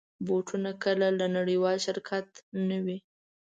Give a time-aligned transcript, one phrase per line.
[0.25, 2.27] بوټونه کله له نړېوال شرکت
[2.69, 2.97] نه وي.